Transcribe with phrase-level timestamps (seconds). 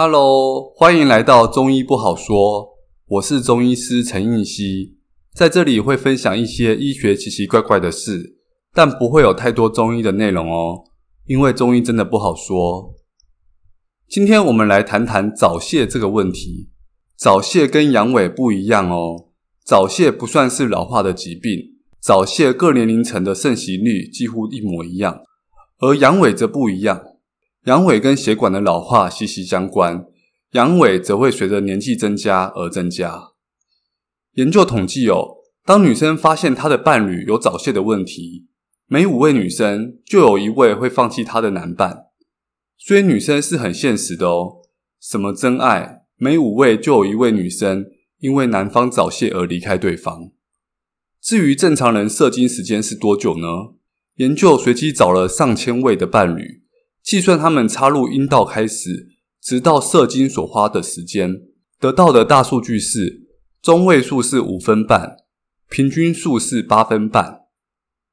[0.00, 2.76] Hello，欢迎来到中医不好说。
[3.08, 4.94] 我是中医师陈应希，
[5.34, 8.36] 在这里会分享一些医学奇奇怪怪的事，
[8.72, 10.84] 但不会有太多中医的内容哦，
[11.26, 12.94] 因为中医真的不好说。
[14.08, 16.68] 今天我们来谈谈早泄这个问题。
[17.16, 19.30] 早泄跟阳痿不一样哦，
[19.64, 21.58] 早泄不算是老化的疾病，
[22.00, 25.22] 早泄各年龄层的盛行率几乎一模一样，
[25.80, 27.02] 而阳痿则不一样。
[27.68, 30.06] 阳痿跟血管的老化息息相关，
[30.52, 33.32] 阳痿则会随着年纪增加而增加。
[34.36, 35.36] 研究统计哦，
[35.66, 38.46] 当女生发现她的伴侣有早泄的问题，
[38.86, 42.06] 每五位女生就有一位会放弃她的男伴。
[42.78, 44.62] 所以女生是很现实的哦，
[44.98, 47.84] 什么真爱，每五位就有一位女生
[48.20, 50.30] 因为男方早泄而离开对方。
[51.20, 53.74] 至于正常人射精时间是多久呢？
[54.14, 56.62] 研究随机找了上千位的伴侣。
[57.08, 59.08] 计算他们插入阴道开始，
[59.40, 61.40] 直到射精所花的时间，
[61.80, 63.26] 得到的大数据是
[63.62, 65.16] 中位数是五分半，
[65.70, 67.44] 平均数是八分半。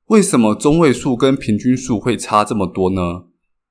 [0.06, 3.26] 为什么中位数跟平均数会差这么多呢？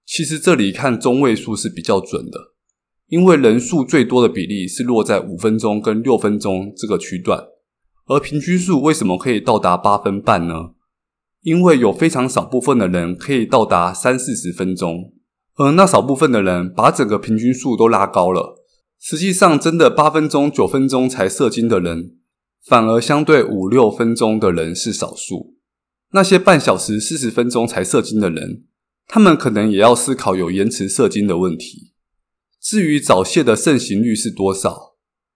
[0.04, 2.52] 其实这里看中位数是比较准的，
[3.08, 7.46] 因为人数最多的比例是落在五分钟跟六分钟这个区段，
[8.08, 10.72] 而平均数为什么可以到达八分半呢？
[11.40, 15.13] 因为有非常少部分的人可以到达三四十分钟。
[15.56, 18.62] 而那少部分的人把整个平均数都拉高了，
[18.98, 22.16] 实际上真的八分钟、九分钟才射精的人，
[22.64, 25.54] 反而相对五六分钟的人是少数。
[26.12, 28.64] 那些半小时、四十分钟才射精的人，
[29.06, 31.92] 他们可能也要思考有延迟射精的问题。
[32.60, 34.94] 至于早泄的盛行率是多少，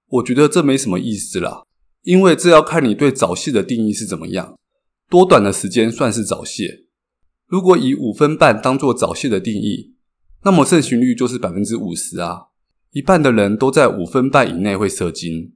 [0.09, 1.63] 我觉得这没什么意思啦，
[2.03, 4.57] 因为这要看你对早泄的定义是怎么样，
[5.11, 6.87] 多短的时间算是早泄。
[7.47, 9.95] 如果以五分半当做早泄的定义，
[10.45, 12.47] 那么盛行率就是百分之五十啊，
[12.93, 15.53] 一半的人都在五分半以内会射精。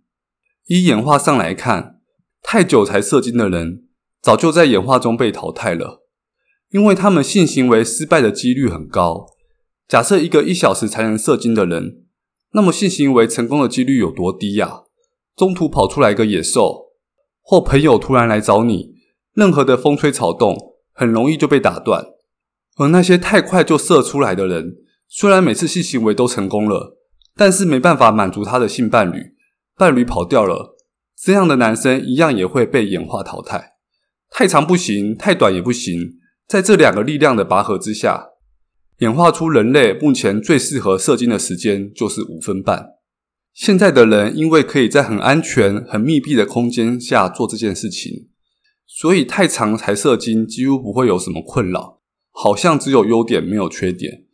[0.67, 2.01] 以演化上来看，
[2.43, 3.85] 太久才射精的人，
[4.21, 6.03] 早就在演化中被淘汰了，
[6.71, 9.27] 因为他们性行为失败的几率很高。
[9.89, 12.05] 假设一个一小时才能射精的人，
[12.53, 14.83] 那么性行为成功的几率有多低呀？
[15.37, 16.93] 中途跑出来一个野兽，
[17.41, 18.95] 或朋友突然来找你，
[19.35, 20.57] 任何的风吹草动，
[20.93, 22.07] 很容易就被打断。
[22.77, 24.77] 而那些太快就射出来的人，
[25.09, 26.97] 虽然每次性行为都成功了，
[27.37, 29.35] 但是没办法满足他的性伴侣，
[29.77, 30.77] 伴侣跑掉了，
[31.17, 33.75] 这样的男生一样也会被演化淘汰。
[34.31, 36.15] 太长不行，太短也不行，
[36.49, 38.29] 在这两个力量的拔河之下，
[39.01, 42.87] 演化出人类目前最适合射精的时间就是五分半。
[43.53, 48.29] 现在的人因为可以在很安全、很密闭的空间下做这件事情，
[48.87, 52.01] 所以太长才射精几乎不会有什么困扰。
[52.33, 54.25] 好像只有优点没有缺点，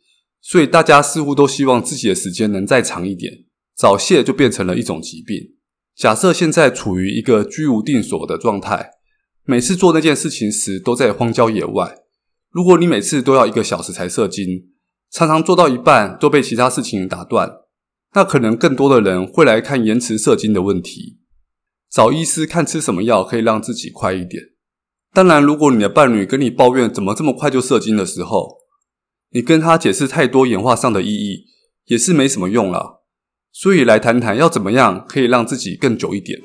[0.41, 3.45] 所以大家似乎都希望自己的时间能再长一点。
[3.75, 5.55] 早泄就变成了一种疾病。
[5.95, 8.89] 假设现在处于一个居无定所的状态，
[9.45, 11.99] 每次做那件事情时都在荒郊野外。
[12.49, 14.71] 如果你每次都要一个小时才射精，
[15.11, 17.49] 常常做到一半都被其他事情打断，
[18.13, 21.19] 那可能更多的人会来看延迟射精的问题，
[21.89, 24.43] 找医师看吃什么药可以让自己快一点。
[25.11, 28.59] 当然，如果你的伴侣跟你抱怨怎么这么快就射精的时候，
[29.31, 31.45] 你跟他解释太多演化上的意义
[31.85, 33.03] 也是没什么用了。
[33.51, 36.39] 所以来谈谈要怎么样可以让自己更久一点。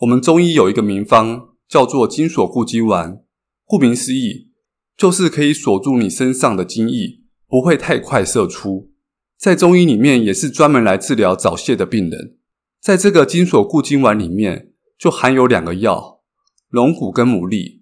[0.00, 3.22] 我们中医有一个名方叫做精索固精丸。
[3.64, 4.50] 顾名思义，
[4.96, 8.90] 就是可以锁住你身上的精液，不会太快射出。
[9.38, 12.38] 在中医里面，也是专门来治疗早泄的病人。
[12.80, 16.20] 在这个精索固精丸里面，就含有两个药：
[16.68, 17.80] 龙骨跟牡蛎。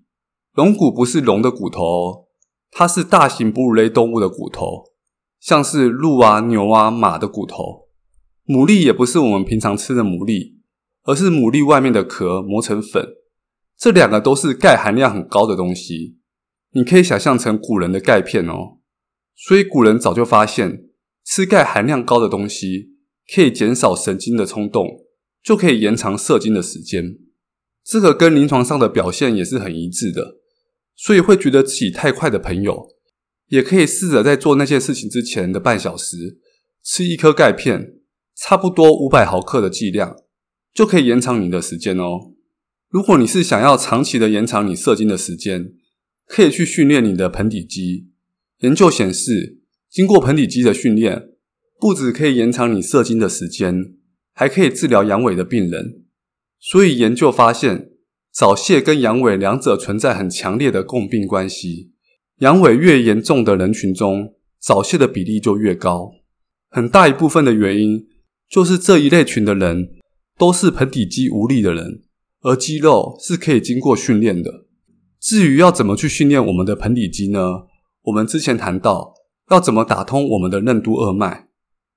[0.55, 2.25] 龙骨不是龙的骨头哦，
[2.71, 4.85] 它是大型哺乳类动物的骨头，
[5.39, 7.89] 像是鹿啊、牛啊、马的骨头。
[8.47, 10.55] 牡蛎也不是我们平常吃的牡蛎，
[11.05, 13.07] 而是牡蛎外面的壳磨成粉。
[13.81, 16.19] 这两个都是钙含量很高的东西，
[16.73, 18.81] 你可以想象成古人的钙片哦。
[19.35, 20.91] 所以古人早就发现，
[21.25, 22.91] 吃钙含量高的东西
[23.35, 24.87] 可以减少神经的冲动，
[25.43, 27.17] 就可以延长射精的时间。
[27.83, 30.37] 这个跟临床上的表现也是很一致的。
[30.95, 32.87] 所以会觉得自己太快的朋友，
[33.47, 36.39] 也可以试着在做那件事情之前的半小时
[36.85, 37.95] 吃一颗钙片，
[38.37, 40.15] 差不多五百毫克的剂量，
[40.75, 42.35] 就可以延长你的时间哦。
[42.91, 45.75] 如果你是想要长期的延长你射精的时间，
[46.27, 48.09] 可以去训练你的盆底肌。
[48.63, 51.29] 研究显示，经过盆底肌的训练，
[51.79, 53.95] 不只可以延长你射精的时间，
[54.35, 56.03] 还可以治疗阳痿的病人。
[56.59, 57.91] 所以研究发现，
[58.33, 61.93] 早泄跟阳痿两者存在很强烈的共病关系。
[62.41, 66.11] 阳痿越严重的人群中，早泄的比例就越高。
[66.69, 68.09] 很大一部分的原因，
[68.49, 69.91] 就是这一类群的人
[70.37, 72.03] 都是盆底肌无力的人，
[72.43, 74.67] 而肌肉是可以经过训练的。
[75.21, 77.65] 至于要怎么去训练我们的盆底肌呢？
[78.05, 79.13] 我们之前谈到
[79.51, 81.49] 要怎么打通我们的任督二脉，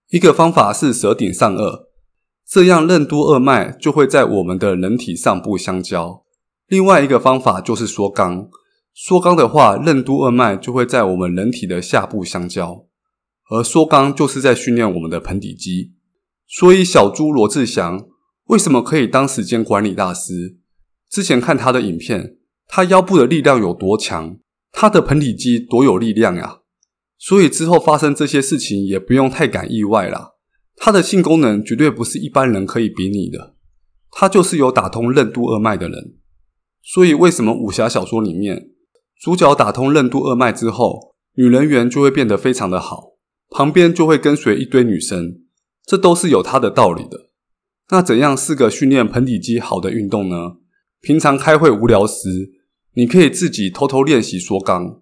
[0.10, 1.86] 一个方法是舌顶上颚，
[2.46, 6.24] 这样任督二脉就会在我们的人体上部相交。
[6.68, 8.50] 另外一个方法就是缩肛，
[8.94, 12.86] 缩肛的话，任督二脉就会在我们人体的下部相交，
[13.50, 15.94] 而缩肛就是在训练我们的盆底肌。
[16.46, 18.06] 所以小猪罗志祥
[18.48, 20.58] 为什么可以当时间管理大师？
[21.10, 22.38] 之前看他的影片。
[22.66, 24.38] 他腰部的力量有多强？
[24.72, 26.62] 他的盆底肌多有力量呀！
[27.20, 30.32] 所以之后发生这些事情也不用太感意外啦。
[30.78, 33.54] 他的性功能绝对不是一般人可以比拟的，
[34.10, 36.16] 他就是有打通任督二脉的人。
[36.82, 38.70] 所以为什么武侠小说里面
[39.22, 43.12] 主角打通任督二脉之后，女人缘就会变得非常的好，
[43.50, 45.42] 旁边就会跟随一堆女生？
[45.86, 47.30] 这都是有他的道理的。
[47.90, 50.58] 那怎样是个训练盆底肌好的运动呢？
[51.02, 52.54] 平常开会无聊时，
[52.94, 55.02] 你可以自己偷偷练习缩肛，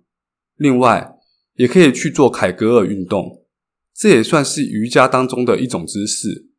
[0.56, 1.16] 另外
[1.56, 3.46] 也可以去做凯格尔运动，
[3.94, 6.50] 这也算是瑜伽当中的一种姿势。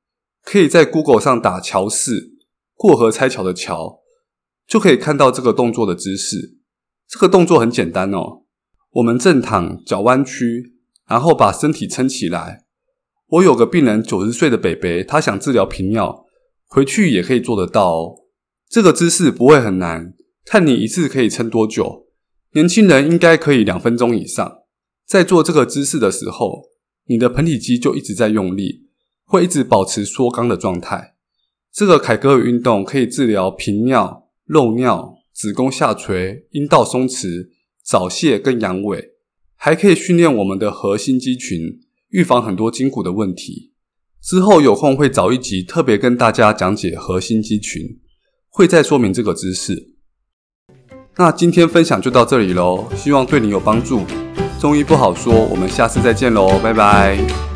[0.45, 2.35] 可以在 Google 上打“桥式”，
[2.75, 4.01] 过河拆桥的桥，
[4.67, 6.59] 就可以看到这个动作的姿势。
[7.09, 8.45] 这个动作很简单哦，
[8.93, 10.75] 我们正躺，脚弯曲，
[11.07, 12.62] 然后把身体撑起来。
[13.33, 16.27] 我有个病人九十岁的北北，他想治疗频尿，
[16.67, 18.15] 回去也可以做得到哦。
[18.69, 20.13] 这个姿势不会很难。
[20.45, 22.09] 看你一次可以撑多久？
[22.53, 24.59] 年轻人应该可以两分钟以上。
[25.07, 26.65] 在做这个姿势的时候，
[27.07, 28.83] 你的盆底肌就一直在用力，
[29.25, 31.15] 会一直保持缩肛的状态。
[31.73, 37.49] 这个凯格尔运动可以治疗频尿、漏尿、子宫下垂、阴道松弛、
[37.83, 39.13] 早泄跟阳痿，
[39.57, 41.81] 还可以训练我们的核心肌群，
[42.13, 43.73] 预防很多筋骨的问题。
[44.23, 47.99] 之后有空会找一集特别跟大家讲解核心肌群，
[48.49, 49.97] 会再说明这个姿势。
[51.17, 54.03] 那今天分享就到这里喽，希望对你有帮助。
[54.61, 57.52] 中医不好说，我们下次再见喽，拜拜。